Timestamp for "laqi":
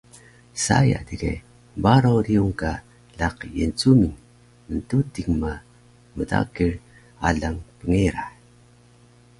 3.19-3.47